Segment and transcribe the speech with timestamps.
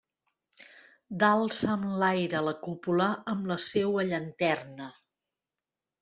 [1.23, 4.89] Dalt s'enlaira la cúpula amb la seua llanterna.